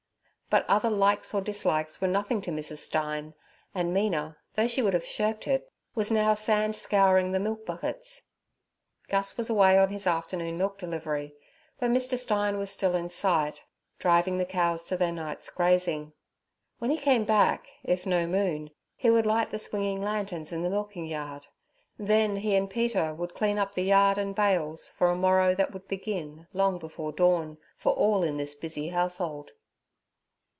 [0.51, 2.79] But other likes or dislikes were nothing to Mrs.
[2.79, 3.33] Stein,
[3.73, 8.23] and Mina, though she would have shirked it, was now sand scouring the milk buckets.
[9.07, 11.33] Gus was away on his afternoon milk delivery,
[11.79, 12.17] but Mr.
[12.19, 13.63] Stein was still in sight,
[13.97, 16.11] driving the cows to their night's grazing.
[16.79, 20.69] When he came back, if no moon, he would light the swinging lanterns in the
[20.69, 21.47] milking yard;
[21.97, 25.71] then he and Peter would clean up the yard and bails for a morrow that
[25.71, 29.51] would begin long before dawn, for all in this busy household.